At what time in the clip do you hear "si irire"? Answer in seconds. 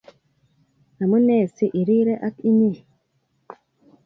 1.53-2.13